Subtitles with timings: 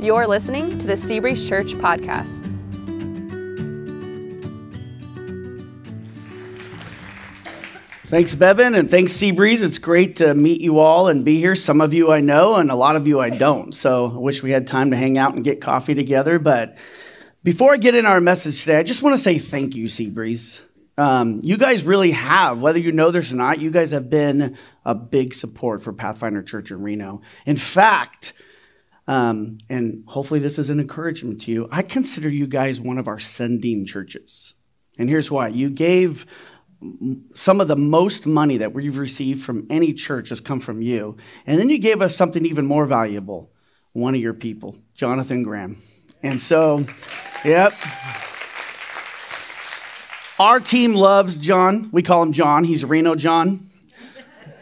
[0.00, 2.46] You're listening to the Seabreeze Church podcast.
[8.04, 9.62] Thanks, Bevan, and thanks, Seabreeze.
[9.62, 11.54] It's great to meet you all and be here.
[11.54, 13.74] Some of you I know, and a lot of you I don't.
[13.74, 16.38] So I wish we had time to hang out and get coffee together.
[16.38, 16.78] But
[17.44, 20.62] before I get in our message today, I just want to say thank you, Seabreeze.
[20.96, 24.56] Um, you guys really have, whether you know this or not, you guys have been
[24.86, 27.20] a big support for Pathfinder Church in Reno.
[27.44, 28.32] In fact,
[29.06, 33.08] um, and hopefully this is an encouragement to you, I consider you guys one of
[33.08, 34.54] our sending churches.
[34.98, 36.26] And here's why you gave
[37.34, 41.16] some of the most money that we've received from any church has come from you.
[41.46, 43.50] And then you gave us something even more valuable
[43.92, 45.76] one of your people, Jonathan Graham.
[46.22, 46.86] And so,
[47.44, 47.72] yep.
[50.38, 51.90] Our team loves John.
[51.92, 52.64] We call him John.
[52.64, 53.66] He's Reno John.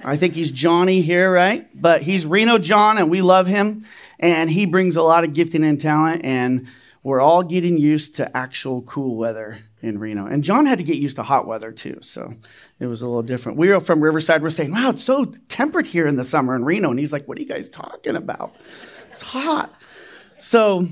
[0.02, 1.68] I think he's Johnny here, right?
[1.74, 3.84] But he's Reno John, and we love him.
[4.18, 6.24] And he brings a lot of gifting and talent.
[6.24, 6.66] And
[7.02, 10.26] we're all getting used to actual cool weather in Reno.
[10.26, 12.34] And John had to get used to hot weather too, so
[12.80, 13.58] it was a little different.
[13.58, 16.64] We were from Riverside, we're saying, wow, it's so temperate here in the summer in
[16.64, 16.90] Reno.
[16.90, 18.54] And he's like, what are you guys talking about?
[19.12, 19.72] It's hot.
[20.38, 20.84] So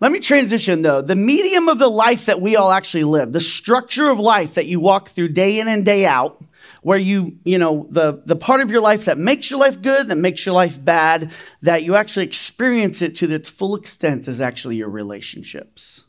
[0.00, 1.00] let me transition though.
[1.00, 4.66] The medium of the life that we all actually live, the structure of life that
[4.66, 6.42] you walk through day in and day out,
[6.86, 10.06] where you, you know, the, the part of your life that makes your life good,
[10.06, 14.40] that makes your life bad, that you actually experience it to its full extent is
[14.40, 16.04] actually your relationships.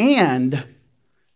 [0.00, 0.64] And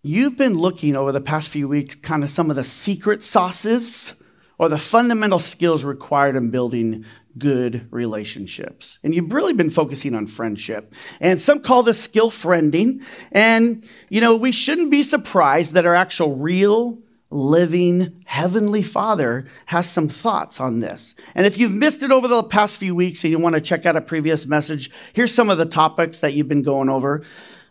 [0.02, 4.20] you've been looking over the past few weeks kind of some of the secret sauces
[4.58, 7.04] or the fundamental skills required in building
[7.38, 8.98] good relationships.
[9.04, 10.92] And you've really been focusing on friendship.
[11.20, 13.04] And some call this skill friending.
[13.30, 16.98] And, you know, we shouldn't be surprised that our actual real
[17.30, 21.14] living heavenly father has some thoughts on this.
[21.34, 23.84] And if you've missed it over the past few weeks and you want to check
[23.84, 27.22] out a previous message, here's some of the topics that you've been going over.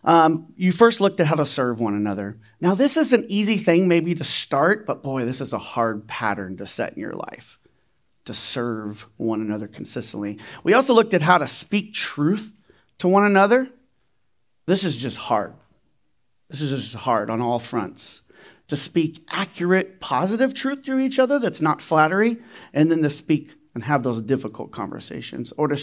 [0.04, 2.38] Um, you first looked at how to serve one another.
[2.60, 6.06] Now, this is an easy thing maybe to start, but boy, this is a hard
[6.06, 7.58] pattern to set in your life
[8.26, 10.38] to serve one another consistently.
[10.64, 12.52] We also looked at how to speak truth
[12.98, 13.68] to one another.
[14.66, 15.54] This is just hard.
[16.50, 18.22] This is just hard on all fronts
[18.68, 22.38] to speak accurate, positive truth to each other that's not flattery,
[22.72, 25.80] and then to speak and have those difficult conversations, or to,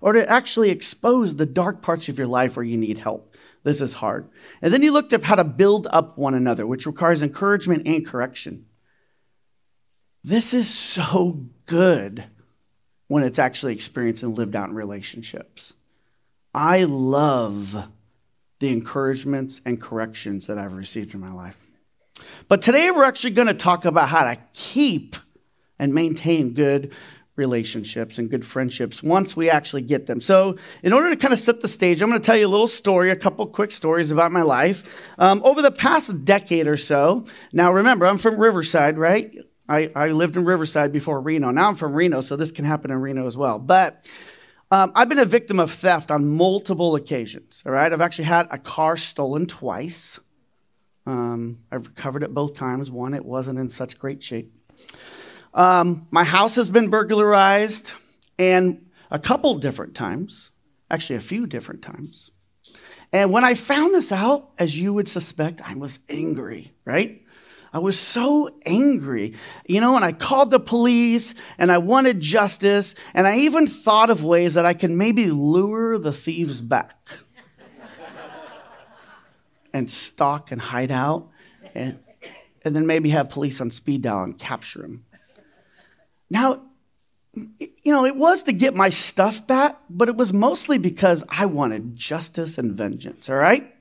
[0.00, 3.34] or to actually expose the dark parts of your life where you need help.
[3.64, 4.28] This is hard.
[4.62, 8.06] And then you looked up how to build up one another, which requires encouragement and
[8.06, 8.66] correction.
[10.22, 12.24] This is so good
[13.08, 15.74] when it's actually experienced and lived out in relationships.
[16.54, 17.88] I love
[18.60, 21.58] the encouragements and corrections that I've received in my life.
[22.48, 25.16] But today we're actually going to talk about how to keep
[25.78, 26.92] and maintain good
[27.36, 30.20] relationships and good friendships once we actually get them.
[30.20, 32.48] So, in order to kind of set the stage, I'm going to tell you a
[32.48, 34.84] little story, a couple quick stories about my life.
[35.18, 39.34] Um, over the past decade or so, now remember, I'm from Riverside, right?
[39.68, 41.50] I, I lived in Riverside before Reno.
[41.50, 43.58] Now I'm from Reno, so this can happen in Reno as well.
[43.58, 44.06] But
[44.70, 47.92] um, I've been a victim of theft on multiple occasions, all right?
[47.92, 50.20] I've actually had a car stolen twice.
[51.06, 52.90] Um, I've recovered it both times.
[52.90, 54.52] One, it wasn't in such great shape.
[55.52, 57.92] Um, my house has been burglarized,
[58.38, 60.50] and a couple different times,
[60.90, 62.30] actually, a few different times.
[63.12, 67.22] And when I found this out, as you would suspect, I was angry, right?
[67.72, 69.34] I was so angry,
[69.66, 74.10] you know, and I called the police and I wanted justice, and I even thought
[74.10, 77.10] of ways that I could maybe lure the thieves back
[79.74, 81.28] and stalk and hide out,
[81.74, 81.98] and,
[82.64, 85.04] and then maybe have police on speed dial and capture him.
[86.30, 86.62] Now,
[87.34, 91.46] you know, it was to get my stuff back, but it was mostly because I
[91.46, 93.74] wanted justice and vengeance, all right?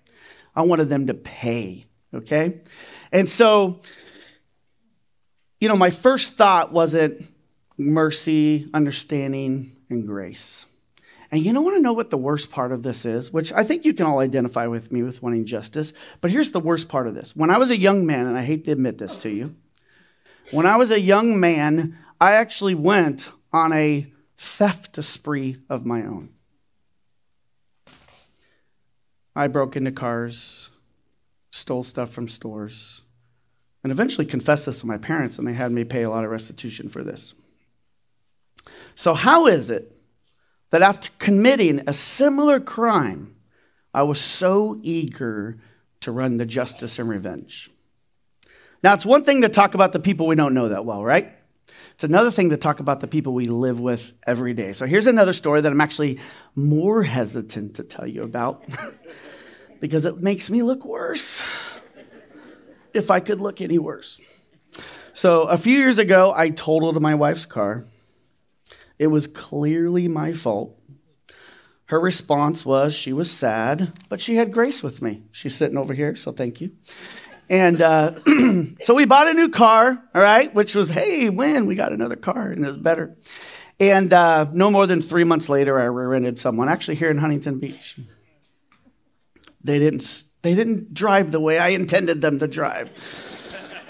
[0.56, 2.62] I wanted them to pay, okay?
[3.12, 3.82] And so,
[5.60, 7.26] you know, my first thought wasn't
[7.78, 10.66] mercy, understanding, and grace.
[11.34, 13.64] And you don't want to know what the worst part of this is, which I
[13.64, 15.92] think you can all identify with me with wanting justice.
[16.22, 17.36] But here's the worst part of this.
[17.36, 19.56] When I was a young man, and I hate to admit this to you,
[20.52, 26.04] when I was a young man, I actually went on a theft spree of my
[26.04, 26.30] own.
[29.36, 30.70] I broke into cars,
[31.50, 33.02] stole stuff from stores,
[33.82, 36.30] and eventually confessed this to my parents, and they had me pay a lot of
[36.30, 37.34] restitution for this.
[38.94, 39.98] So, how is it
[40.74, 43.36] that after committing a similar crime,
[43.94, 45.60] I was so eager
[46.00, 47.70] to run the justice and revenge.
[48.82, 51.32] Now, it's one thing to talk about the people we don't know that well, right?
[51.94, 54.74] It's another thing to talk about the people we live with every day.
[54.74, 56.18] So here's another story that I'm actually
[56.56, 58.66] more hesitant to tell you about
[59.80, 61.46] because it makes me look worse.
[62.96, 64.50] If I could look any worse.
[65.14, 67.84] So a few years ago, I totaled my wife's car.
[69.04, 70.80] It was clearly my fault.
[71.88, 75.24] Her response was she was sad, but she had grace with me.
[75.34, 76.72] She's sitting over here, so thank you.
[77.50, 78.16] And uh,
[78.82, 82.16] so we bought a new car, all right, which was, hey, when we got another
[82.16, 83.18] car and it was better.
[83.78, 87.18] And uh, no more than three months later, I re rented someone, actually here in
[87.18, 88.00] Huntington Beach.
[89.66, 92.90] They didn't, they didn't drive the way I intended them to drive.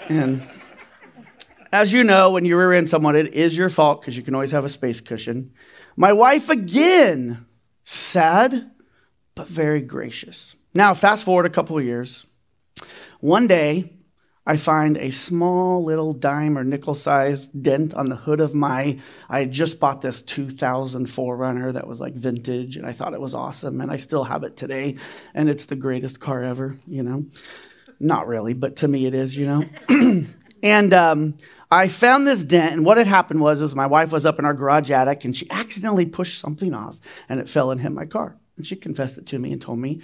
[0.08, 0.42] And
[1.74, 4.36] as you know, when you rear end someone, it is your fault because you can
[4.36, 5.52] always have a space cushion.
[5.96, 7.46] My wife, again,
[7.82, 8.70] sad,
[9.34, 10.54] but very gracious.
[10.72, 12.28] Now, fast forward a couple of years.
[13.18, 13.92] One day,
[14.46, 19.00] I find a small little dime or nickel sized dent on the hood of my.
[19.28, 23.20] I had just bought this 2000 4Runner that was like vintage, and I thought it
[23.20, 24.96] was awesome, and I still have it today,
[25.34, 27.26] and it's the greatest car ever, you know?
[27.98, 29.64] Not really, but to me it is, you know?
[30.62, 31.36] and um,
[31.74, 34.44] I found this dent, and what had happened was, is my wife was up in
[34.44, 38.04] our garage attic, and she accidentally pushed something off, and it fell and hit my
[38.04, 38.36] car.
[38.56, 40.00] And she confessed it to me and told me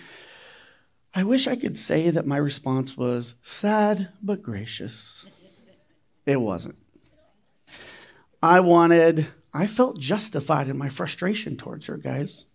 [1.14, 5.26] I wish I could say that my response was sad but gracious.
[6.26, 6.76] It wasn't.
[8.43, 12.46] I wanted, I felt justified in my frustration towards her, guys.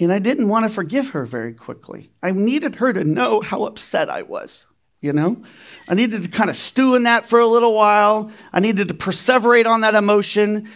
[0.00, 2.10] And I didn't want to forgive her very quickly.
[2.22, 4.64] I needed her to know how upset I was,
[5.04, 5.42] you know?
[5.86, 8.30] I needed to kind of stew in that for a little while.
[8.54, 10.70] I needed to perseverate on that emotion.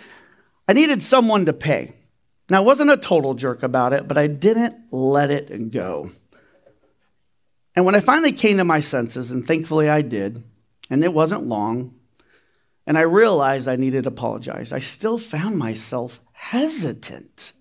[0.69, 1.95] I needed someone to pay.
[2.51, 6.11] Now, I wasn't a total jerk about it, but I didn't let it go.
[7.75, 10.45] And when I finally came to my senses, and thankfully I did,
[10.91, 11.95] and it wasn't long,
[12.87, 17.55] and I realized I needed to apologize, I still found myself hesitant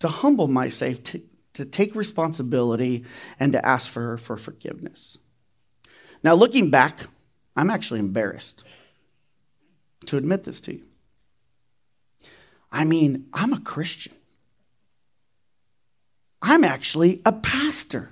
[0.00, 1.22] to humble myself, to,
[1.54, 3.04] to take responsibility,
[3.40, 5.16] and to ask for for forgiveness.
[6.22, 7.00] Now, looking back,
[7.56, 8.64] I'm actually embarrassed
[10.06, 10.82] to admit this to you.
[12.70, 14.14] I mean, I'm a Christian.
[16.40, 18.10] I'm actually a pastor.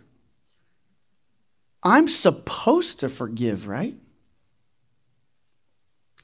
[1.82, 3.96] I'm supposed to forgive, right?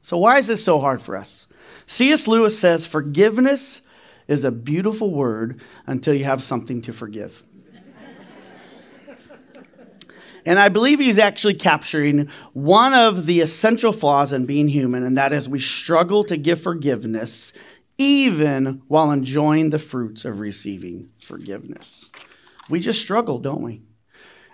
[0.02, 1.48] So, why is this so hard for us?
[1.86, 2.28] C.S.
[2.28, 3.80] Lewis says forgiveness
[4.28, 7.42] is a beautiful word until you have something to forgive.
[10.46, 15.16] And I believe he's actually capturing one of the essential flaws in being human, and
[15.16, 17.52] that is we struggle to give forgiveness
[17.98, 22.10] even while enjoying the fruits of receiving forgiveness.
[22.70, 23.82] We just struggle, don't we?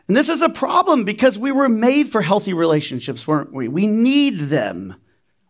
[0.09, 3.69] And this is a problem because we were made for healthy relationships, weren't we?
[3.69, 4.97] We need them,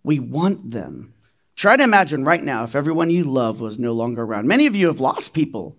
[0.02, 1.14] we want them.
[1.54, 4.48] Try to imagine right now if everyone you love was no longer around.
[4.48, 5.76] Many of you have lost people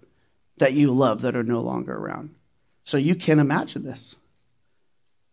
[0.58, 2.36] that you love that are no longer around.
[2.86, 4.16] So you can imagine this.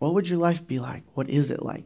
[0.00, 1.04] What would your life be like?
[1.12, 1.84] What is it like?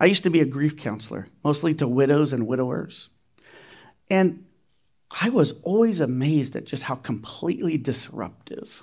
[0.00, 3.08] I used to be a grief counselor, mostly to widows and widowers.
[4.10, 4.46] And
[5.22, 8.82] I was always amazed at just how completely disruptive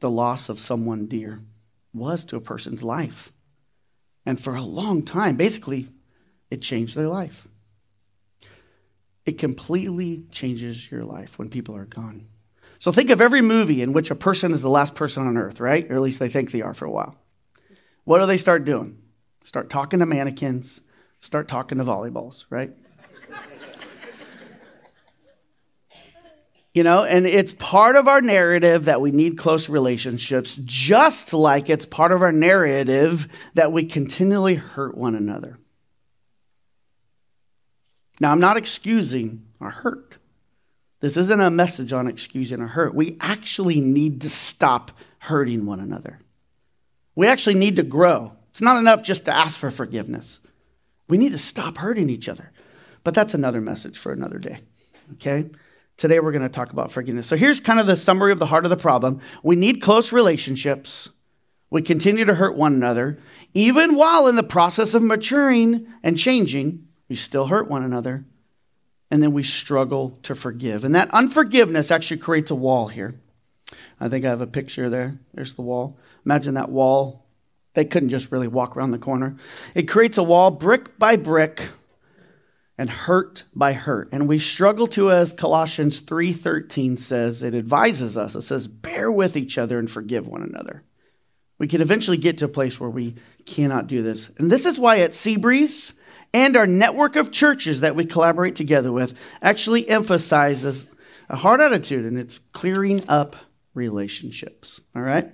[0.00, 1.40] the loss of someone dear
[1.94, 3.32] was to a person's life.
[4.26, 5.88] And for a long time, basically,
[6.50, 7.48] it changed their life.
[9.24, 12.26] It completely changes your life when people are gone.
[12.78, 15.58] So think of every movie in which a person is the last person on earth,
[15.58, 15.90] right?
[15.90, 17.16] Or at least they think they are for a while.
[18.04, 18.98] What do they start doing?
[19.44, 20.80] Start talking to mannequins,
[21.20, 22.72] start talking to volleyballs, right?
[26.74, 31.68] You know, and it's part of our narrative that we need close relationships, just like
[31.68, 35.58] it's part of our narrative that we continually hurt one another.
[38.20, 40.16] Now, I'm not excusing our hurt.
[41.00, 42.94] This isn't a message on excusing our hurt.
[42.94, 46.20] We actually need to stop hurting one another.
[47.14, 48.32] We actually need to grow.
[48.50, 50.40] It's not enough just to ask for forgiveness.
[51.08, 52.52] We need to stop hurting each other.
[53.04, 54.60] But that's another message for another day.
[55.14, 55.50] Okay?
[55.96, 57.26] Today we're going to talk about forgiveness.
[57.26, 59.20] So here's kind of the summary of the heart of the problem.
[59.42, 61.10] We need close relationships.
[61.70, 63.18] We continue to hurt one another.
[63.54, 68.24] Even while in the process of maturing and changing, we still hurt one another.
[69.10, 70.84] And then we struggle to forgive.
[70.84, 73.20] And that unforgiveness actually creates a wall here.
[74.00, 75.18] I think I have a picture there.
[75.34, 75.98] There's the wall.
[76.24, 77.26] Imagine that wall.
[77.74, 79.36] They couldn't just really walk around the corner.
[79.74, 81.68] It creates a wall brick by brick
[82.76, 84.08] and hurt by hurt.
[84.12, 88.34] And we struggle to as Colossians 3:13 says, it advises us.
[88.34, 90.82] It says, "Bear with each other and forgive one another."
[91.58, 93.14] We can eventually get to a place where we
[93.46, 94.30] cannot do this.
[94.38, 95.94] And this is why at Seabreeze
[96.34, 100.86] and our network of churches that we collaborate together with actually emphasizes
[101.28, 103.36] a heart attitude, and it's clearing up
[103.74, 104.80] relationships.
[104.94, 105.30] All right?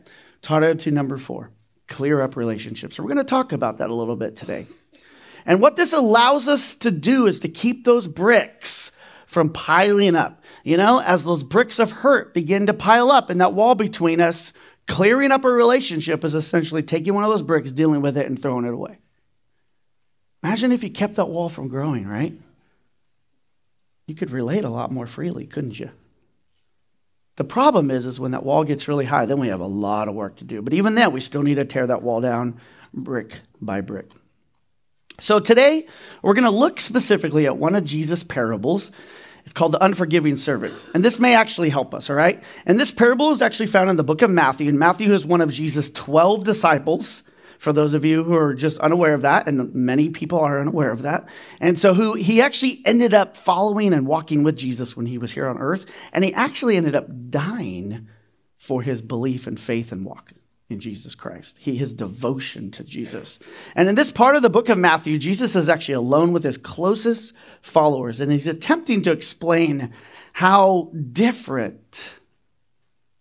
[0.47, 1.51] Heart attitude number four
[1.89, 2.99] clear up relationships.
[2.99, 4.67] We're going to talk about that a little bit today.
[5.47, 8.93] And what this allows us to do is to keep those bricks
[9.27, 10.43] from piling up.
[10.65, 14.21] You know, as those bricks of hurt begin to pile up in that wall between
[14.21, 14.53] us,
[14.87, 18.41] clearing up a relationship is essentially taking one of those bricks, dealing with it, and
[18.41, 18.99] throwing it away.
[20.43, 22.35] Imagine if you kept that wall from growing, right?
[24.07, 25.91] You could relate a lot more freely, couldn't you?
[27.39, 30.09] The problem is, is when that wall gets really high, then we have a lot
[30.09, 30.61] of work to do.
[30.61, 32.61] But even then, we still need to tear that wall down
[32.93, 34.11] brick by brick.
[35.21, 35.87] So today,
[36.21, 38.91] we're going to look specifically at one of Jesus' parables.
[39.45, 40.75] It's called the unforgiving servant.
[40.95, 42.43] And this may actually help us, all right?
[42.67, 44.69] And this parable is actually found in the book of Matthew.
[44.69, 47.23] And Matthew is one of Jesus' 12 disciples
[47.59, 50.91] for those of you who are just unaware of that, and many people are unaware
[50.91, 51.29] of that.
[51.61, 55.33] And so, who he actually ended up following and walking with Jesus when he was
[55.33, 58.09] here on earth, and he actually ended up dying
[58.57, 60.33] for his belief and faith and walk
[60.71, 63.39] in Jesus Christ, he, his devotion to Jesus.
[63.75, 66.59] And in this part of the book of Matthew, Jesus is actually alone with his
[66.59, 69.93] closest followers, and he's attempting to explain
[70.35, 72.15] how different,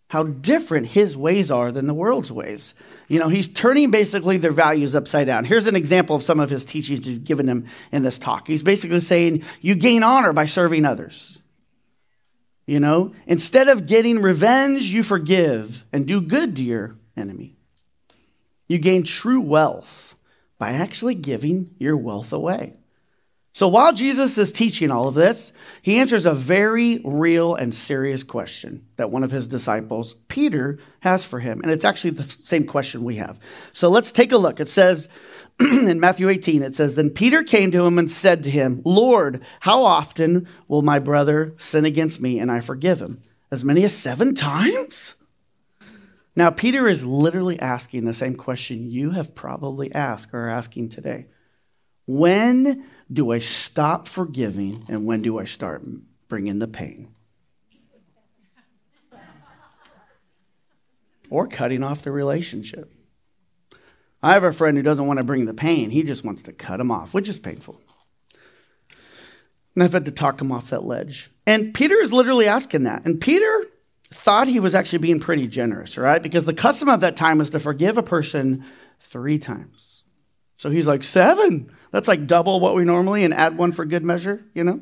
[0.10, 2.74] how different his ways are than the world's ways.
[3.08, 5.46] You know, he's turning basically their values upside down.
[5.46, 8.48] Here's an example of some of his teachings he's given them in this talk.
[8.48, 11.40] He's basically saying, You gain honor by serving others.
[12.66, 17.56] You know, instead of getting revenge, you forgive and do good to your enemy.
[18.68, 20.18] You gain true wealth
[20.58, 22.77] by actually giving your wealth away.
[23.58, 28.22] So while Jesus is teaching all of this, he answers a very real and serious
[28.22, 31.62] question that one of his disciples, Peter, has for him.
[31.64, 33.40] And it's actually the same question we have.
[33.74, 34.60] So let's take a look.
[34.60, 35.10] It says
[35.60, 39.42] in Matthew 18, it says, Then Peter came to him and said to him, Lord,
[39.62, 43.24] how often will my brother sin against me and I forgive him?
[43.50, 45.16] As many as seven times?
[46.36, 50.90] Now, Peter is literally asking the same question you have probably asked or are asking
[50.90, 51.26] today.
[52.08, 55.84] When do I stop forgiving and when do I start
[56.28, 57.14] bringing the pain?
[61.30, 62.94] or cutting off the relationship.
[64.22, 66.54] I have a friend who doesn't want to bring the pain, he just wants to
[66.54, 67.82] cut him off, which is painful.
[69.76, 71.30] And I've had to talk him off that ledge.
[71.46, 73.06] And Peter is literally asking that.
[73.06, 73.66] And Peter
[74.12, 76.24] thought he was actually being pretty generous, right?
[76.24, 78.66] Because the custom of that time was to forgive a person
[79.00, 79.97] three times.
[80.58, 81.72] So he's like, seven.
[81.92, 84.82] That's like double what we normally and add one for good measure, you know?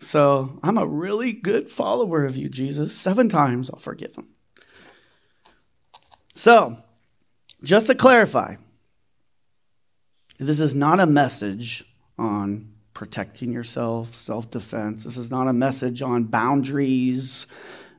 [0.00, 2.94] So I'm a really good follower of you, Jesus.
[2.94, 4.28] Seven times I'll forgive him.
[6.34, 6.76] So,
[7.62, 8.56] just to clarify,
[10.38, 11.84] this is not a message
[12.18, 15.04] on protecting yourself, self defense.
[15.04, 17.46] This is not a message on boundaries,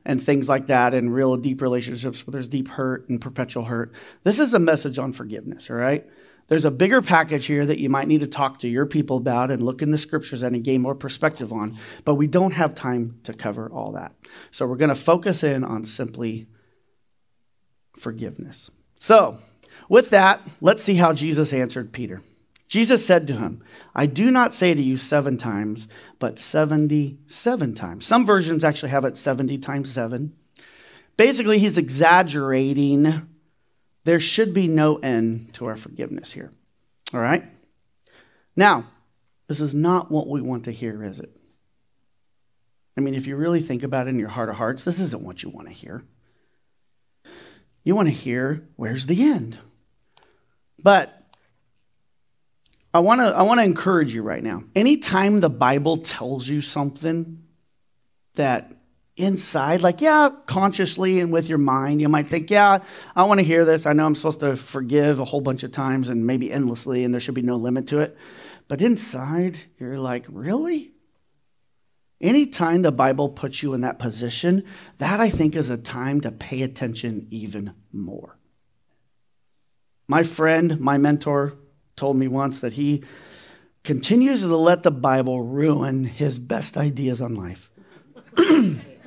[0.08, 3.92] and things like that and real deep relationships where there's deep hurt and perpetual hurt.
[4.22, 6.08] This is a message on forgiveness, all right?
[6.48, 9.50] There's a bigger package here that you might need to talk to your people about
[9.50, 13.20] and look in the scriptures and gain more perspective on, but we don't have time
[13.24, 14.14] to cover all that.
[14.50, 16.46] So we're going to focus in on simply
[17.96, 18.70] forgiveness.
[18.98, 19.38] So,
[19.88, 22.20] with that, let's see how Jesus answered Peter.
[22.68, 23.62] Jesus said to him,
[23.94, 25.88] I do not say to you seven times,
[26.18, 28.06] but 77 times.
[28.06, 30.34] Some versions actually have it 70 times seven.
[31.16, 33.28] Basically, he's exaggerating.
[34.08, 36.50] There should be no end to our forgiveness here.
[37.12, 37.44] All right?
[38.56, 38.86] Now,
[39.48, 41.36] this is not what we want to hear, is it?
[42.96, 45.22] I mean, if you really think about it in your heart of hearts, this isn't
[45.22, 46.02] what you want to hear.
[47.84, 49.58] You want to hear, where's the end?
[50.82, 51.12] But
[52.94, 54.64] I want to I want to encourage you right now.
[54.74, 57.42] Anytime the Bible tells you something
[58.36, 58.72] that
[59.18, 62.78] inside, like, yeah, consciously and with your mind, you might think, yeah,
[63.16, 63.84] I want to hear this.
[63.84, 67.12] I know I'm supposed to forgive a whole bunch of times and maybe endlessly, and
[67.12, 68.16] there should be no limit to it.
[68.68, 70.92] But inside, you're like, really?
[72.20, 74.64] Anytime the Bible puts you in that position,
[74.98, 78.38] that I think is a time to pay attention even more.
[80.08, 81.54] My friend, my mentor,
[81.96, 83.04] told me once that he
[83.84, 87.70] continues to let the Bible ruin his best ideas on life.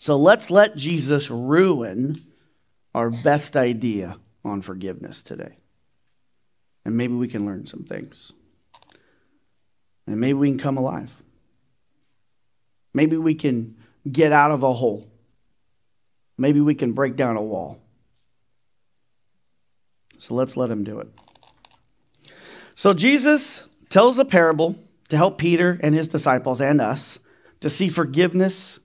[0.00, 2.22] so let's let Jesus ruin
[2.94, 5.58] our best idea on forgiveness today.
[6.86, 8.32] And maybe we can learn some things.
[10.06, 11.14] And maybe we can come alive.
[12.94, 13.76] Maybe we can
[14.10, 15.06] get out of a hole.
[16.38, 17.78] Maybe we can break down a wall.
[20.18, 21.08] So let's let him do it.
[22.74, 24.76] So Jesus tells a parable
[25.10, 27.18] to help Peter and his disciples and us
[27.60, 28.80] to see forgiveness,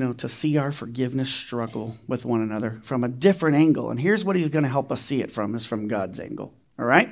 [0.00, 3.90] know, to see our forgiveness struggle with one another from a different angle.
[3.90, 6.52] And here's what he's going to help us see it from is from God's angle.
[6.78, 7.10] All right?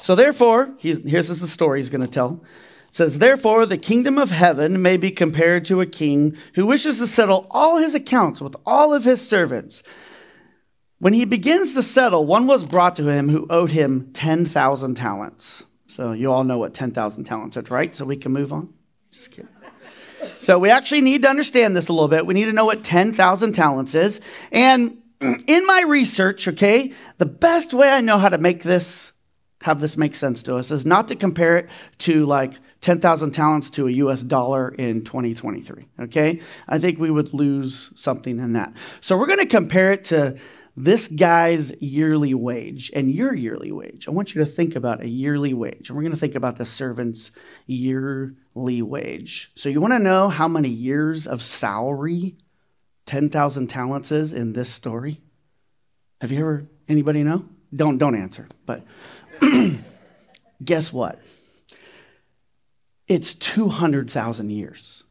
[0.00, 2.44] So therefore, here's the story he's going to tell.
[2.88, 6.98] It says, Therefore, the kingdom of heaven may be compared to a king who wishes
[6.98, 9.82] to settle all his accounts with all of his servants.
[10.98, 15.64] When he begins to settle, one was brought to him who owed him 10,000 talents.
[15.86, 17.94] So you all know what 10,000 talents is, right?
[17.96, 18.74] So we can move on.
[19.10, 19.48] Just kidding.
[20.38, 22.26] So we actually need to understand this a little bit.
[22.26, 24.20] We need to know what 10,000 talents is.
[24.52, 29.12] And in my research, okay, the best way I know how to make this
[29.62, 33.70] have this make sense to us is not to compare it to like 10,000 talents
[33.70, 36.40] to a US dollar in 2023, okay?
[36.68, 38.74] I think we would lose something in that.
[39.00, 40.36] So we're going to compare it to
[40.76, 44.08] this guy's yearly wage and your yearly wage.
[44.08, 45.88] I want you to think about a yearly wage.
[45.88, 47.30] And we're going to think about the servant's
[47.66, 49.52] yearly wage.
[49.54, 52.36] So you want to know how many years of salary
[53.06, 55.20] 10,000 talents is in this story?
[56.20, 57.44] Have you ever anybody know?
[57.72, 58.48] Don't don't answer.
[58.66, 58.84] But
[60.64, 61.20] guess what?
[63.06, 65.04] It's 200,000 years.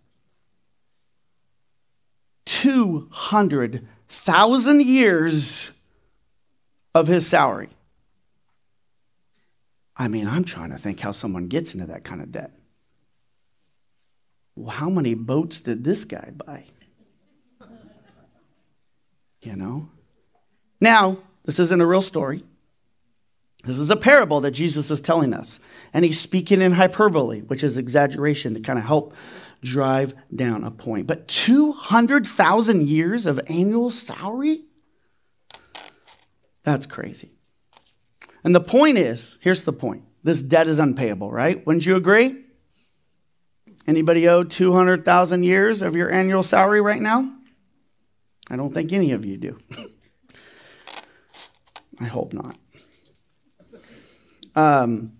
[2.46, 5.72] 200 thousand years
[6.93, 7.70] of his salary.
[9.98, 12.51] I mean, I'm trying to think how someone gets into that kind of debt.
[14.55, 16.65] Well, how many boats did this guy buy?
[19.41, 19.89] You know?
[20.79, 22.43] Now, this isn't a real story.
[23.65, 25.60] This is a parable that Jesus is telling us.
[25.93, 29.13] And he's speaking in hyperbole, which is exaggeration to kind of help
[29.63, 31.08] drive down a point.
[31.08, 34.63] But 200,000 years of annual salary?
[36.63, 37.32] That's crazy.
[38.43, 41.65] And the point is here's the point this debt is unpayable, right?
[41.65, 42.43] Wouldn't you agree?
[43.86, 47.29] Anybody owe 200,000 years of your annual salary right now?
[48.50, 49.60] I don't think any of you do.
[51.99, 52.56] I hope not.
[54.56, 55.13] Um,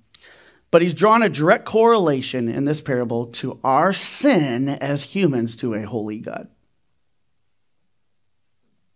[0.74, 5.76] but he's drawn a direct correlation in this parable to our sin as humans to
[5.76, 6.48] a holy God.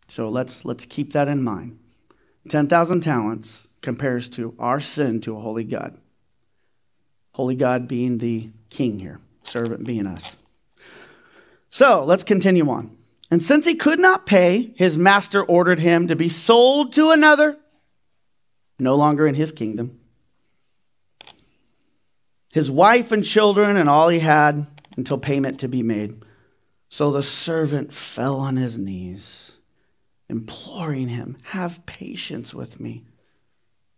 [0.08, 1.78] So let's, let's keep that in mind.
[2.50, 5.96] 10,000 talents compares to our sin to a holy God.
[7.34, 10.36] Holy God being the king here, servant being us.
[11.70, 12.98] So let's continue on.
[13.30, 17.56] And since he could not pay, his master ordered him to be sold to another,
[18.80, 20.00] no longer in his kingdom
[22.58, 24.66] his wife and children and all he had
[24.96, 26.20] until payment to be made.
[26.90, 29.56] So the servant fell on his knees,
[30.28, 33.04] imploring him, Have patience with me,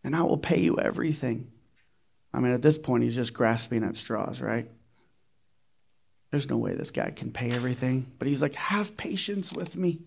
[0.04, 1.50] and I will pay you everything.
[2.34, 4.69] I mean, at this point, he's just grasping at straws, right?
[6.30, 8.12] There's no way this guy can pay everything.
[8.19, 10.02] But he's like, Have patience with me.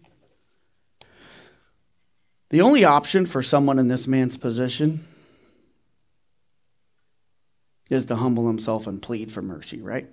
[2.51, 5.01] The only option for someone in this man's position
[7.93, 10.09] is to humble himself and plead for mercy, right?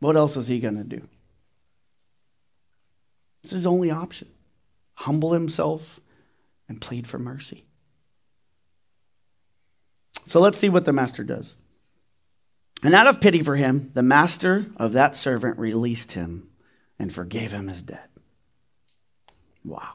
[0.00, 1.02] What else is he going to do?
[3.42, 4.28] It's his only option.
[4.94, 6.00] Humble himself
[6.68, 7.64] and plead for mercy.
[10.26, 11.54] So let's see what the master does.
[12.82, 16.48] And out of pity for him, the master of that servant released him
[16.98, 18.10] and forgave him his debt.
[19.64, 19.94] Wow.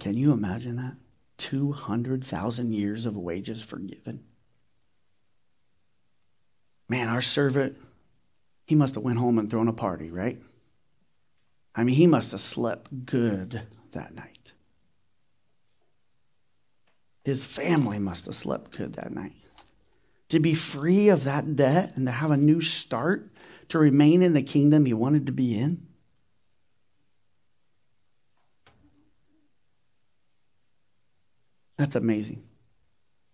[0.00, 0.94] Can you imagine that?
[1.38, 4.24] 200,000 years of wages forgiven.
[6.88, 7.76] Man, our servant,
[8.66, 10.40] he must have went home and thrown a party, right?
[11.74, 14.52] I mean, he must have slept good that night.
[17.24, 19.32] His family must have slept good that night.
[20.28, 23.30] To be free of that debt and to have a new start,
[23.68, 25.83] to remain in the kingdom he wanted to be in.
[31.76, 32.42] That's amazing.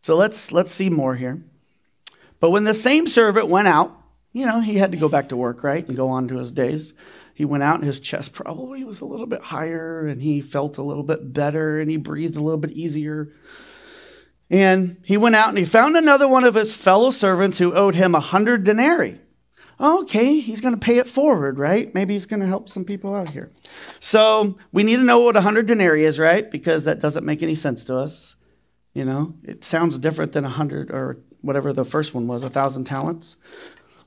[0.02, 1.42] So let's let's see more here.
[2.40, 3.94] But when the same servant went out,
[4.32, 5.86] you know, he had to go back to work, right?
[5.86, 6.94] And go on to his days.
[7.34, 10.78] He went out and his chest probably was a little bit higher and he felt
[10.78, 13.32] a little bit better and he breathed a little bit easier.
[14.48, 17.94] And he went out and he found another one of his fellow servants who owed
[17.94, 19.20] him a hundred denarii
[19.80, 21.92] okay, he's going to pay it forward, right?
[21.94, 23.50] Maybe he's going to help some people out here.
[23.98, 26.50] So we need to know what 100 denarii is, right?
[26.50, 28.36] Because that doesn't make any sense to us.
[28.92, 33.36] You know, it sounds different than 100 or whatever the first one was, 1,000 talents.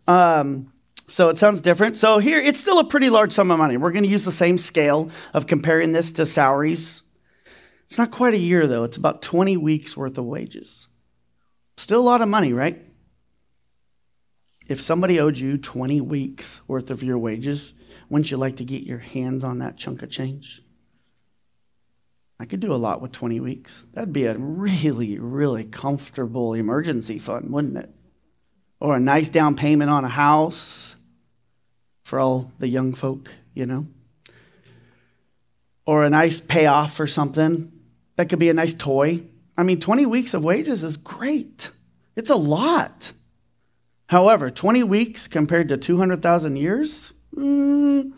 [0.08, 0.72] Um,
[1.08, 1.98] so it sounds different.
[1.98, 3.78] So here, it's still a pretty large sum of money.
[3.78, 7.02] We're going to use the same scale of comparing this to salaries.
[7.86, 8.84] It's not quite a year, though.
[8.84, 10.88] It's about 20 weeks worth of wages.
[11.78, 12.82] Still a lot of money, right?
[14.68, 17.74] If somebody owed you 20 weeks worth of your wages,
[18.10, 20.62] wouldn't you like to get your hands on that chunk of change?
[22.40, 23.84] I could do a lot with 20 weeks.
[23.94, 27.90] That'd be a really, really comfortable emergency fund, wouldn't it?
[28.80, 30.96] Or a nice down payment on a house
[32.04, 33.88] for all the young folk, you know?
[35.86, 37.72] Or a nice payoff for something.
[38.16, 39.24] That could be a nice toy.
[39.58, 41.70] I mean, 20 weeks of wages is great.
[42.16, 43.12] It's a lot.
[44.08, 48.12] However, 20 weeks compared to 200,000 years, mm,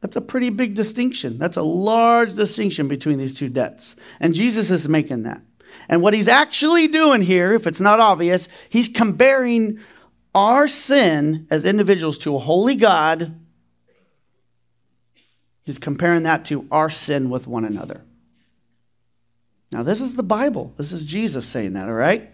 [0.00, 1.38] that's a pretty big distinction.
[1.38, 3.96] That's a large distinction between these two debts.
[4.18, 5.42] And Jesus is making that.
[5.88, 9.80] And what he's actually doing here, if it's not obvious, he's comparing
[10.34, 13.38] our sin as individuals to a holy God.
[15.64, 18.04] He's comparing that to our sin with one another.
[19.72, 20.74] Now, this is the Bible.
[20.76, 22.30] This is Jesus saying that, all right?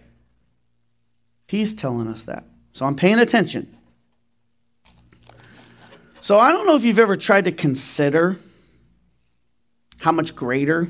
[1.47, 2.45] He's telling us that.
[2.77, 3.75] So I'm paying attention.
[6.19, 8.37] So I don't know if you've ever tried to consider
[9.99, 10.87] how much greater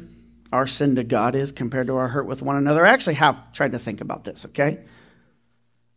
[0.52, 2.86] our sin to God is compared to our hurt with one another.
[2.86, 4.80] I actually have tried to think about this, okay?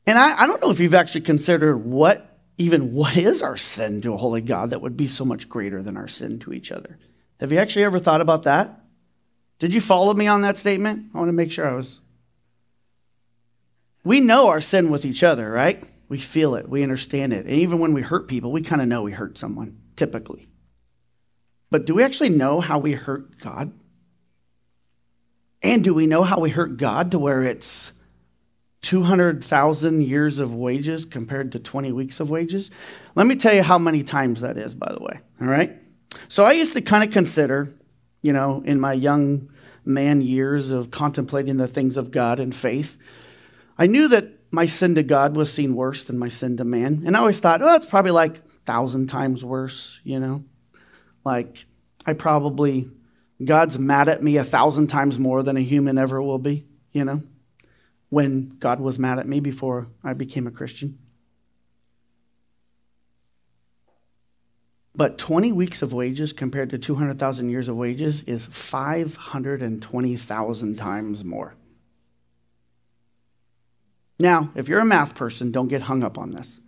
[0.07, 4.01] And I, I don't know if you've actually considered what, even what is our sin
[4.03, 6.71] to a holy God that would be so much greater than our sin to each
[6.71, 7.01] other.
[7.41, 8.81] Have you actually ever thought about that?
[9.59, 11.07] Did you follow me on that statement?
[11.13, 12.01] I want to make sure I was
[14.05, 15.83] we know our sin with each other, right?
[16.09, 17.47] We feel it, we understand it.
[17.47, 20.49] And even when we hurt people, we kind of know we hurt someone, typically.
[21.71, 23.73] But do we actually know how we hurt God?
[25.63, 27.93] And do we know how we hurt God to where it's
[28.83, 32.71] 200,000 years of wages compared to 20 weeks of wages?
[33.15, 35.21] Let me tell you how many times that is, by the way.
[35.41, 35.77] All right?
[36.29, 37.69] So I used to kind of consider,
[38.23, 39.51] you know, in my young
[39.85, 42.99] man years of contemplating the things of God and faith,
[43.81, 47.05] I knew that my sin to God was seen worse than my sin to man.
[47.07, 50.45] And I always thought, oh, it's probably like a thousand times worse, you know?
[51.25, 51.65] Like,
[52.05, 52.91] I probably,
[53.43, 57.07] God's mad at me a thousand times more than a human ever will be, you
[57.07, 57.23] know?
[58.11, 60.99] When God was mad at me before I became a Christian.
[64.95, 71.55] But 20 weeks of wages compared to 200,000 years of wages is 520,000 times more.
[74.21, 76.61] Now, if you're a math person, don't get hung up on this.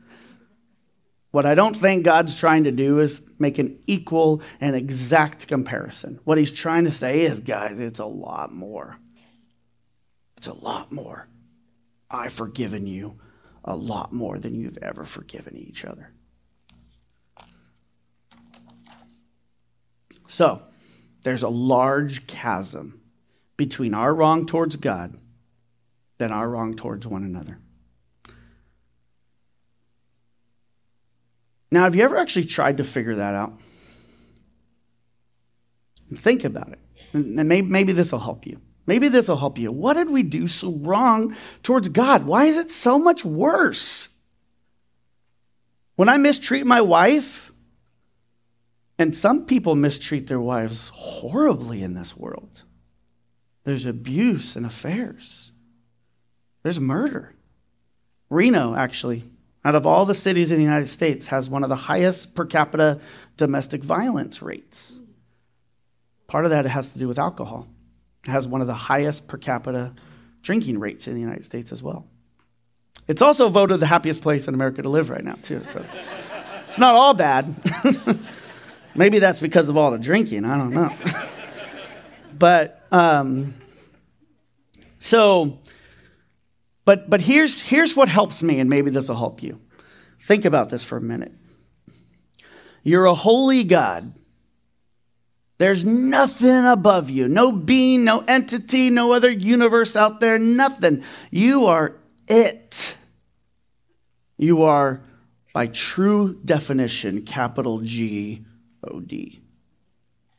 [1.33, 6.19] What I don't think God's trying to do is make an equal and exact comparison.
[6.25, 8.97] What he's trying to say is, guys, it's a lot more.
[10.39, 11.29] It's a lot more.
[12.11, 13.19] I've forgiven you
[13.65, 16.11] a lot more than you've ever forgiven each other.
[20.27, 20.63] So,
[21.23, 23.03] there's a large chasm
[23.59, 25.19] between our wrong towards God
[26.23, 27.59] than our wrong towards one another.
[31.69, 33.61] Now, have you ever actually tried to figure that out?
[36.15, 36.79] Think about it.
[37.13, 38.61] And maybe, maybe this will help you.
[38.87, 39.73] Maybe this will help you.
[39.73, 42.25] What did we do so wrong towards God?
[42.25, 44.09] Why is it so much worse?
[45.97, 47.51] When I mistreat my wife,
[48.97, 52.63] and some people mistreat their wives horribly in this world,
[53.65, 55.52] there's abuse and affairs.
[56.63, 57.35] There's murder.
[58.31, 59.25] Reno, actually,
[59.65, 62.45] out of all the cities in the United States, has one of the highest per
[62.45, 63.01] capita
[63.37, 64.97] domestic violence rates.
[66.27, 67.69] Part of that has to do with alcohol.
[68.27, 69.93] It has one of the highest per capita
[70.43, 72.07] drinking rates in the United States as well.
[73.09, 75.65] It's also voted the happiest place in America to live right now, too.
[75.65, 75.85] So
[76.67, 77.55] it's not all bad.
[78.95, 80.45] Maybe that's because of all the drinking.
[80.45, 80.95] I don't know.
[82.39, 83.55] but um,
[84.99, 85.59] so
[86.85, 89.61] but, but here's, here's what helps me, and maybe this will help you.
[90.19, 91.33] Think about this for a minute.
[92.83, 94.13] You're a holy God.
[95.59, 101.05] There's nothing above you, no being, no entity, no other universe out there, nothing.
[101.31, 102.97] You are it.
[104.37, 105.03] You are,
[105.53, 108.45] by true definition, capital G
[108.83, 109.41] O D,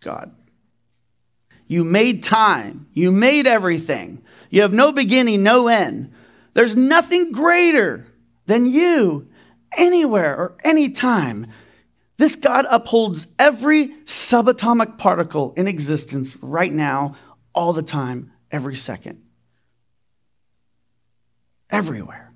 [0.02, 0.36] God.
[1.68, 4.22] You made time, you made everything.
[4.50, 6.12] You have no beginning, no end.
[6.54, 8.06] There's nothing greater
[8.46, 9.28] than you
[9.78, 11.48] anywhere or anytime.
[12.18, 17.16] This God upholds every subatomic particle in existence right now,
[17.54, 19.22] all the time, every second.
[21.70, 22.32] Everywhere.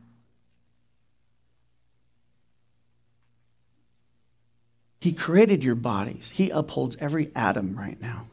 [4.99, 6.31] He created your bodies.
[6.31, 8.25] He upholds every atom right now.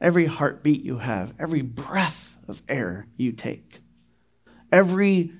[0.00, 3.80] every heartbeat you have, every breath of air you take,
[4.70, 5.32] every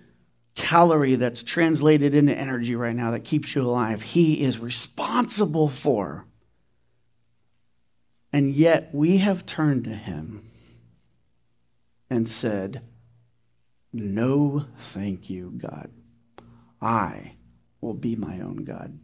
[0.55, 6.27] calorie that's translated into energy right now that keeps you alive, He is responsible for.
[8.33, 10.43] And yet we have turned to Him
[12.11, 12.83] and said,
[13.93, 15.91] No, thank you, God.
[16.81, 17.35] I
[17.81, 18.99] will be my own God.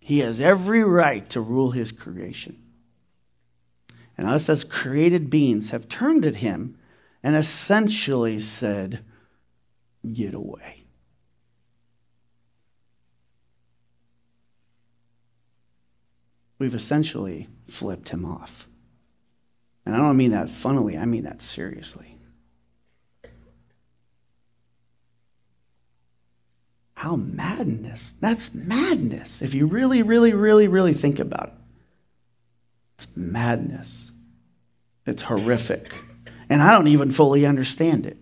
[0.00, 2.62] He has every right to rule his creation.
[4.18, 6.76] And us as created beings have turned at him
[7.24, 9.02] and essentially said,
[10.12, 10.84] Get away.
[16.58, 18.68] We've essentially flipped him off.
[19.86, 22.18] And I don't mean that funnily, I mean that seriously.
[26.92, 28.12] How madness.
[28.20, 29.40] That's madness.
[29.40, 31.54] If you really, really, really, really think about it,
[32.96, 34.12] it's madness.
[35.06, 35.94] It's horrific.
[36.48, 38.18] And I don't even fully understand it.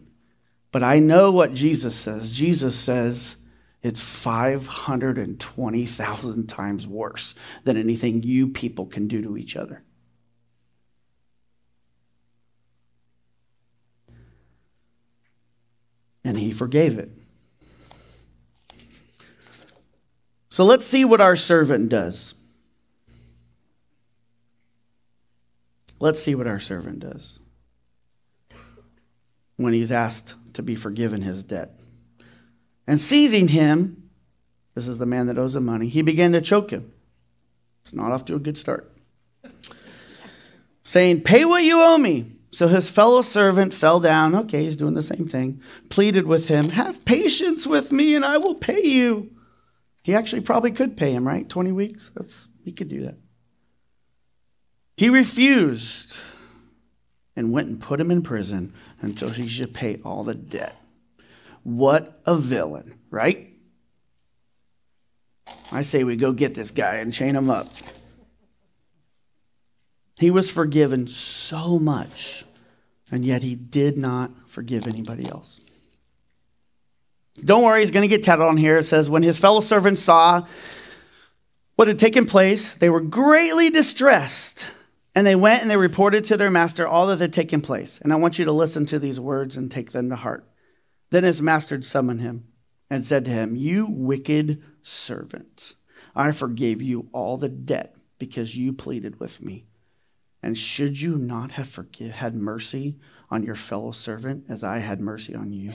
[0.70, 2.32] But I know what Jesus says.
[2.32, 3.36] Jesus says
[3.82, 9.82] it's 520,000 times worse than anything you people can do to each other.
[16.24, 17.10] And he forgave it.
[20.48, 22.34] So let's see what our servant does.
[25.98, 27.38] Let's see what our servant does
[29.56, 31.80] when he's asked to be forgiven his debt.
[32.86, 34.10] And seizing him,
[34.74, 36.92] this is the man that owes him money, he began to choke him.
[37.82, 38.90] It's not off to a good start.
[40.82, 42.26] Saying, Pay what you owe me.
[42.50, 44.34] So his fellow servant fell down.
[44.34, 45.60] Okay, he's doing the same thing.
[45.88, 49.30] Pleaded with him, Have patience with me and I will pay you.
[50.02, 51.48] He actually probably could pay him, right?
[51.48, 52.10] 20 weeks?
[52.14, 53.16] That's he could do that.
[54.96, 56.18] He refused
[57.34, 60.76] and went and put him in prison until he should pay all the debt.
[61.62, 63.52] What a villain, right?
[65.70, 67.68] I say we go get this guy and chain him up.
[70.18, 72.44] He was forgiven so much,
[73.10, 75.60] and yet he did not forgive anybody else.
[77.38, 78.78] Don't worry, he's going to get tattled on here.
[78.78, 80.46] It says, When his fellow servants saw
[81.76, 84.66] what had taken place, they were greatly distressed.
[85.14, 87.98] And they went and they reported to their master all that had taken place.
[88.00, 90.48] And I want you to listen to these words and take them to heart.
[91.10, 92.46] Then his master summoned him
[92.88, 95.74] and said to him, You wicked servant,
[96.16, 99.66] I forgave you all the debt because you pleaded with me.
[100.42, 102.96] And should you not have forgive, had mercy
[103.30, 105.72] on your fellow servant as I had mercy on you?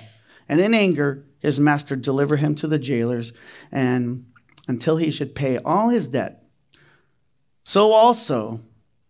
[0.50, 3.34] And in anger, his master delivered him to the jailers
[3.72, 4.26] and
[4.68, 6.44] until he should pay all his debt.
[7.64, 8.62] So also,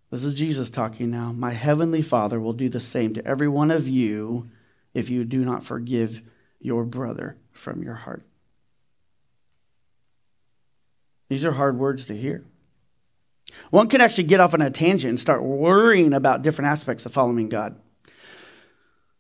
[0.10, 3.72] this is Jesus talking now, my heavenly Father will do the same to every one
[3.72, 4.50] of you
[4.94, 6.22] if you do not forgive
[6.60, 8.24] your brother from your heart.
[11.30, 12.46] These are hard words to hear.
[13.70, 17.14] One can actually get off on a tangent and start worrying about different aspects of
[17.14, 17.80] following God.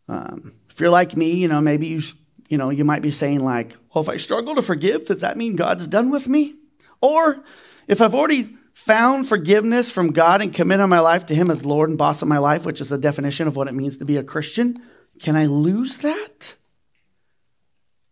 [0.08, 2.02] Um, if you're like me, you know, maybe you,
[2.48, 5.38] you know, you might be saying like, well, if I struggle to forgive, does that
[5.38, 6.56] mean God's done with me?
[7.02, 7.44] Or
[7.88, 11.90] if I've already found forgiveness from God and committed my life to Him as Lord
[11.90, 14.18] and boss of my life, which is the definition of what it means to be
[14.18, 14.82] a Christian,
[15.20, 16.54] can I lose that?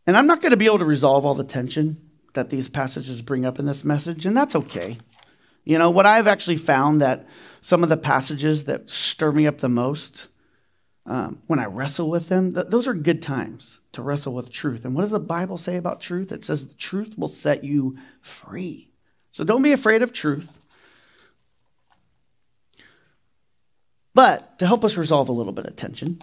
[0.07, 1.97] And I'm not going to be able to resolve all the tension
[2.33, 4.97] that these passages bring up in this message, and that's okay.
[5.65, 7.27] You know, what I've actually found that
[7.61, 10.27] some of the passages that stir me up the most
[11.05, 14.83] um, when I wrestle with them, th- those are good times to wrestle with truth.
[14.83, 16.31] And what does the Bible say about truth?
[16.31, 18.89] It says the truth will set you free.
[19.35, 20.61] So don't be afraid of truth.
[24.13, 26.21] But to help us resolve a little bit of tension,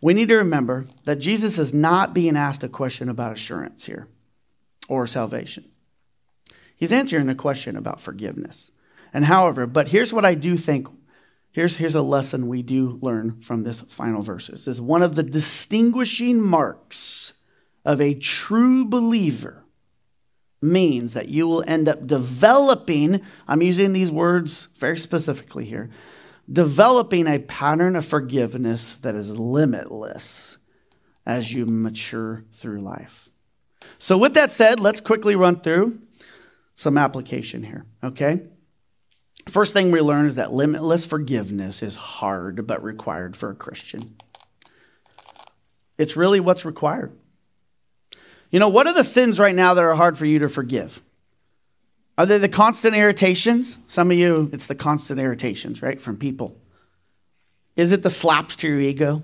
[0.00, 4.08] we need to remember that Jesus is not being asked a question about assurance here
[4.88, 5.64] or salvation.
[6.74, 8.70] He's answering a question about forgiveness.
[9.12, 10.88] And however, but here's what I do think
[11.52, 15.22] Here's, here's a lesson we do learn from this final verses is one of the
[15.22, 17.34] distinguishing marks
[17.84, 19.65] of a true believer
[20.66, 25.90] means that you will end up developing i'm using these words very specifically here
[26.50, 30.58] developing a pattern of forgiveness that is limitless
[31.24, 33.28] as you mature through life
[33.98, 35.98] so with that said let's quickly run through
[36.74, 38.42] some application here okay
[39.48, 44.16] First thing we learn is that limitless forgiveness is hard but required for a Christian.
[45.98, 47.16] It's really what's required.
[48.56, 51.02] You know, what are the sins right now that are hard for you to forgive?
[52.16, 53.76] Are they the constant irritations?
[53.86, 56.58] Some of you, it's the constant irritations, right, from people.
[57.76, 59.22] Is it the slaps to your ego?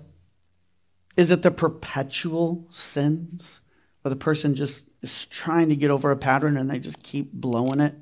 [1.16, 3.60] Is it the perpetual sins
[4.02, 7.32] where the person just is trying to get over a pattern and they just keep
[7.32, 7.94] blowing it?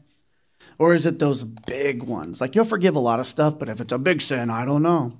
[0.79, 2.41] Or is it those big ones?
[2.41, 4.83] Like you'll forgive a lot of stuff, but if it's a big sin, I don't
[4.83, 5.17] know.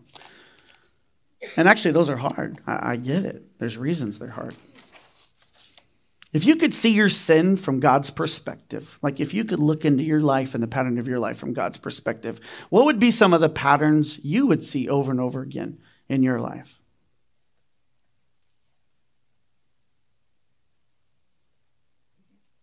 [1.57, 2.59] And actually, those are hard.
[2.67, 3.61] I, I get it.
[3.61, 4.57] There's reasons they're hard.
[6.33, 10.05] If you could see your sin from God's perspective, like if you could look into
[10.05, 13.35] your life and the pattern of your life from God's perspective, what would be some
[13.35, 16.81] of the patterns you would see over and over again in your life?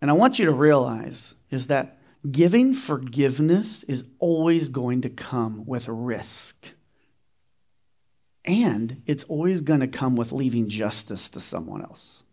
[0.02, 2.00] And I want you to realize is that
[2.30, 6.74] giving forgiveness is always going to come with risk.
[8.46, 12.24] And it's always going to come with leaving justice to someone else.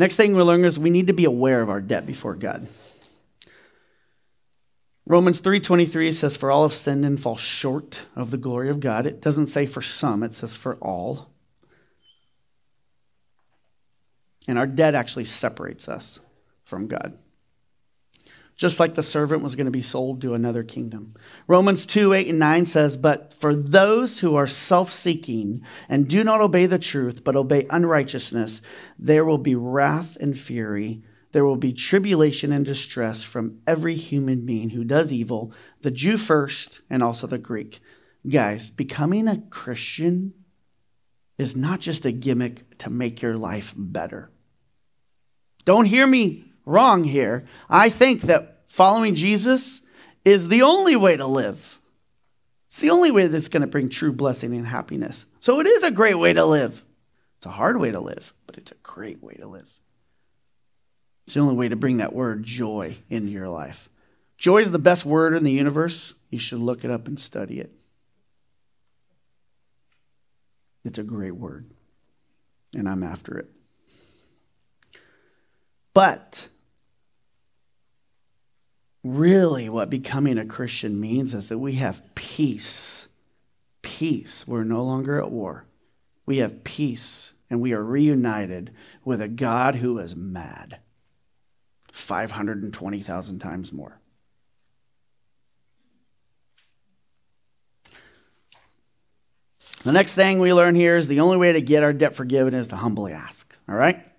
[0.00, 2.66] Next thing we learn is we need to be aware of our debt before God.
[5.04, 9.04] Romans 3:23 says for all have sinned and fall short of the glory of God.
[9.04, 11.28] It doesn't say for some, it says for all.
[14.48, 16.18] And our debt actually separates us
[16.64, 17.18] from God
[18.60, 21.14] just like the servant was going to be sold to another kingdom.
[21.46, 26.22] Romans 2 8 and 9 says, But for those who are self seeking and do
[26.22, 28.60] not obey the truth, but obey unrighteousness,
[28.98, 31.02] there will be wrath and fury.
[31.32, 36.18] There will be tribulation and distress from every human being who does evil, the Jew
[36.18, 37.80] first and also the Greek.
[38.28, 40.34] Guys, becoming a Christian
[41.38, 44.30] is not just a gimmick to make your life better.
[45.64, 47.46] Don't hear me wrong here.
[47.68, 49.82] I think that following Jesus
[50.24, 51.78] is the only way to live.
[52.66, 55.26] It's the only way that's going to bring true blessing and happiness.
[55.40, 56.84] So it is a great way to live.
[57.36, 59.78] It's a hard way to live, but it's a great way to live.
[61.26, 63.88] It's the only way to bring that word joy into your life.
[64.38, 66.14] Joy is the best word in the universe.
[66.30, 67.72] You should look it up and study it.
[70.84, 71.70] It's a great word,
[72.74, 73.50] and I'm after it.
[75.92, 76.48] But
[79.02, 83.08] really, what becoming a Christian means is that we have peace.
[83.82, 84.46] Peace.
[84.46, 85.64] We're no longer at war.
[86.26, 88.72] We have peace, and we are reunited
[89.04, 90.78] with a God who is mad
[91.92, 94.00] 520,000 times more.
[99.82, 102.52] The next thing we learn here is the only way to get our debt forgiven
[102.52, 103.50] is to humbly ask.
[103.66, 104.09] All right?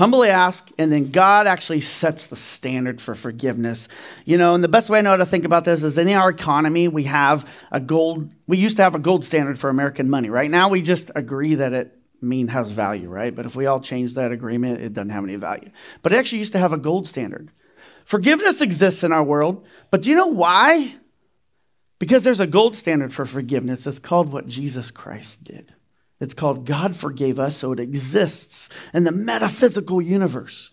[0.00, 3.86] Humbly ask, and then God actually sets the standard for forgiveness.
[4.24, 6.08] You know, and the best way I know how to think about this is in
[6.08, 10.08] our economy, we have a gold, we used to have a gold standard for American
[10.08, 10.30] money.
[10.30, 13.36] Right now, we just agree that it mean has value, right?
[13.36, 15.68] But if we all change that agreement, it doesn't have any value.
[16.02, 17.50] But it actually used to have a gold standard.
[18.06, 20.94] Forgiveness exists in our world, but do you know why?
[21.98, 23.86] Because there's a gold standard for forgiveness.
[23.86, 25.74] It's called what Jesus Christ did.
[26.20, 30.70] It's called God Forgave Us, so it exists in the metaphysical universe.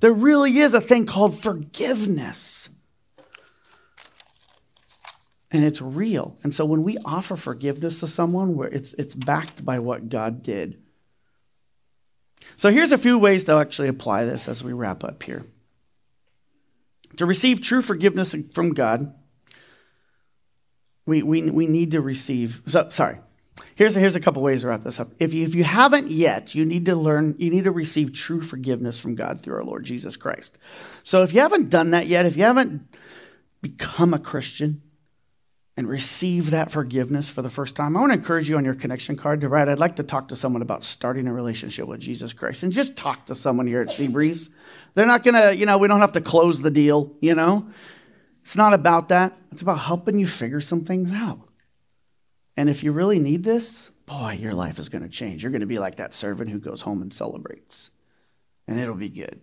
[0.00, 2.70] There really is a thing called forgiveness.
[5.50, 6.38] And it's real.
[6.42, 10.42] And so when we offer forgiveness to someone, where it's, it's backed by what God
[10.42, 10.78] did.
[12.56, 15.44] So here's a few ways to actually apply this as we wrap up here.
[17.16, 19.14] To receive true forgiveness from God,
[21.06, 23.18] we, we, we need to receive, so, sorry,
[23.78, 25.12] Here's a, here's a couple ways to wrap this up.
[25.20, 28.40] If you, if you haven't yet, you need to learn, you need to receive true
[28.40, 30.58] forgiveness from God through our Lord Jesus Christ.
[31.04, 32.82] So if you haven't done that yet, if you haven't
[33.62, 34.82] become a Christian
[35.76, 38.74] and receive that forgiveness for the first time, I want to encourage you on your
[38.74, 42.00] connection card to write, I'd like to talk to someone about starting a relationship with
[42.00, 42.64] Jesus Christ.
[42.64, 44.50] And just talk to someone here at Seabreeze.
[44.94, 47.68] They're not going to, you know, we don't have to close the deal, you know?
[48.40, 49.38] It's not about that.
[49.52, 51.47] It's about helping you figure some things out.
[52.58, 55.44] And if you really need this, boy, your life is going to change.
[55.44, 57.92] You're going to be like that servant who goes home and celebrates,
[58.66, 59.40] and it'll be good.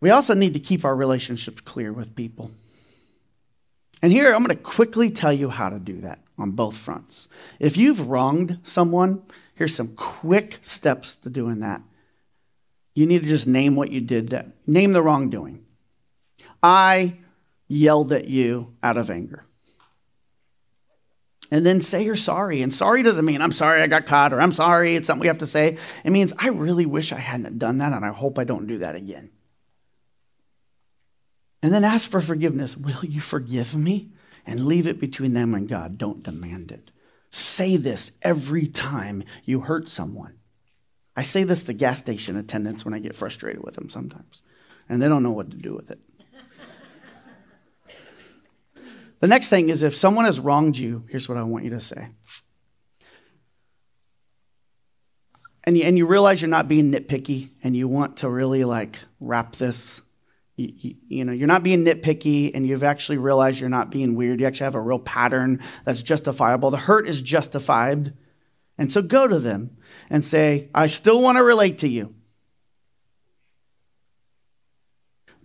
[0.00, 2.52] We also need to keep our relationships clear with people.
[4.00, 7.28] And here, I'm going to quickly tell you how to do that on both fronts.
[7.60, 9.24] If you've wronged someone,
[9.56, 11.82] here's some quick steps to doing that.
[12.94, 15.66] You need to just name what you did, that, name the wrongdoing.
[16.62, 17.18] I
[17.68, 19.45] yelled at you out of anger
[21.50, 22.62] and then say you're sorry.
[22.62, 25.28] And sorry doesn't mean I'm sorry I got caught or I'm sorry it's something we
[25.28, 25.78] have to say.
[26.04, 28.78] It means I really wish I hadn't done that and I hope I don't do
[28.78, 29.30] that again.
[31.62, 32.76] And then ask for forgiveness.
[32.76, 34.12] Will you forgive me?
[34.46, 35.98] And leave it between them and God.
[35.98, 36.92] Don't demand it.
[37.30, 40.38] Say this every time you hurt someone.
[41.16, 44.42] I say this to gas station attendants when I get frustrated with them sometimes,
[44.88, 45.98] and they don't know what to do with it.
[49.18, 51.80] The next thing is if someone has wronged you, here's what I want you to
[51.80, 52.08] say.
[55.64, 58.98] And you, and you realize you're not being nitpicky and you want to really like
[59.18, 60.00] wrap this
[60.54, 64.14] you, you, you, know you're not being nitpicky and you've actually realized you're not being
[64.14, 64.40] weird.
[64.40, 66.70] You actually have a real pattern that's justifiable.
[66.70, 68.14] The hurt is justified.
[68.78, 69.76] And so go to them
[70.10, 72.14] and say i still want to relate to you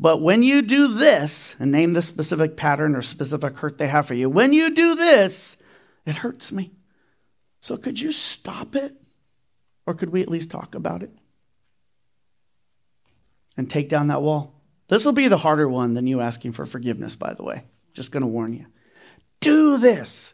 [0.01, 4.05] but when you do this and name the specific pattern or specific hurt they have
[4.05, 5.57] for you when you do this
[6.05, 6.71] it hurts me
[7.61, 8.93] so could you stop it
[9.85, 11.11] or could we at least talk about it
[13.55, 16.65] and take down that wall this will be the harder one than you asking for
[16.65, 17.63] forgiveness, by the way.
[17.93, 18.65] Just going to warn you.
[19.39, 20.33] Do this.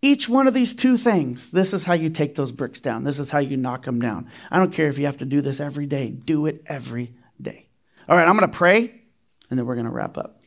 [0.00, 3.02] Each one of these two things, this is how you take those bricks down.
[3.02, 4.30] This is how you knock them down.
[4.52, 7.70] I don't care if you have to do this every day, do it every day.
[8.08, 9.02] All right, I'm going to pray
[9.50, 10.40] and then we're going to wrap up.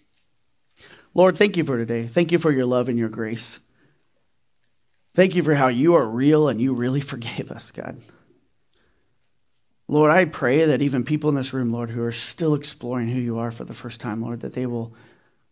[1.14, 2.08] Lord, thank you for today.
[2.08, 3.60] Thank you for your love and your grace.
[5.14, 8.02] Thank you for how you are real and you really forgave us, God.
[9.88, 13.20] Lord, I pray that even people in this room, Lord, who are still exploring who
[13.20, 14.94] you are for the first time, Lord, that they will,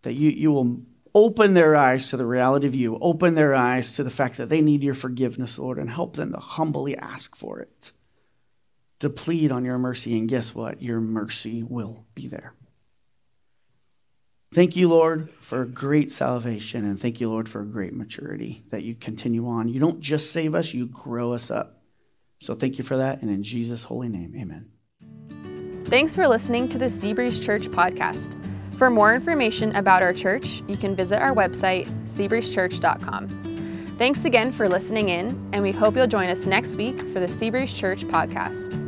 [0.02, 0.82] that you, you will
[1.16, 4.50] open their eyes to the reality of you, open their eyes to the fact that
[4.50, 7.92] they need your forgiveness, Lord, and help them to humbly ask for it,
[9.00, 10.18] to plead on your mercy.
[10.18, 10.82] And guess what?
[10.82, 12.54] Your mercy will be there.
[14.54, 16.86] Thank you, Lord, for great salvation.
[16.86, 19.68] And thank you, Lord, for great maturity that you continue on.
[19.68, 21.82] You don't just save us, you grow us up.
[22.40, 23.22] So thank you for that.
[23.22, 24.70] And in Jesus' holy name, amen.
[25.86, 28.38] Thanks for listening to the Seabreeze Church podcast.
[28.78, 33.28] For more information about our church, you can visit our website, seabreezechurch.com.
[33.98, 37.28] Thanks again for listening in, and we hope you'll join us next week for the
[37.28, 38.83] Seabreeze Church podcast.